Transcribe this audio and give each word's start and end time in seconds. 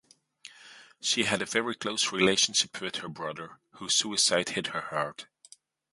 She 0.99 1.25
had 1.25 1.43
a 1.43 1.45
very 1.45 1.75
close 1.75 2.11
relationship 2.11 2.81
with 2.81 2.95
her 2.95 3.07
brother, 3.07 3.59
whose 3.73 3.93
suicide 3.93 4.49
hit 4.49 4.65
her 4.73 4.81
hard. 4.81 5.27